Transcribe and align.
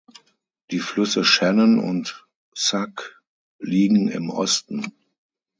Die 0.71 0.79
Flüsse 0.79 1.23
Shannon 1.23 1.77
und 1.77 2.25
Suck 2.55 3.21
liegen 3.59 4.07
im 4.07 4.31
Osten. 4.31 4.91